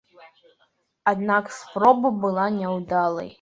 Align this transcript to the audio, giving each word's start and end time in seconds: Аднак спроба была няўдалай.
Аднак 1.11 1.51
спроба 1.59 2.13
была 2.25 2.47
няўдалай. 2.59 3.29